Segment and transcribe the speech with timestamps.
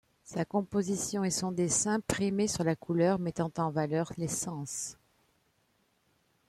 [0.23, 4.97] Sa composition et son dessin primait sur la couleur mettant en valeur les sens.